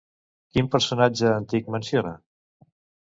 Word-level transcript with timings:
Quin 0.55 0.69
personatge 0.75 1.29
antic 1.33 1.69
menciona? 1.75 2.15